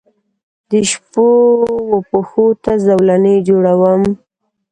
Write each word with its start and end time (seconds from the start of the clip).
دشپووپښوته 0.69 2.73
زولنې 2.85 3.35
جوړوم 3.47 4.03